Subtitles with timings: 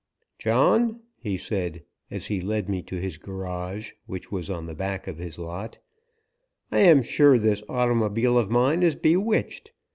[0.39, 5.05] "John," he said, as he led me to his garage, which was on the back
[5.07, 5.77] of his lot,
[6.71, 9.73] "I am sure this automobile of mine is bewitched.